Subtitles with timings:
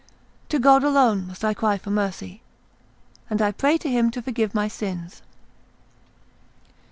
[0.49, 2.41] To God alone must I cry for mercy,
[3.29, 5.21] and I pray Him to forgive my sins."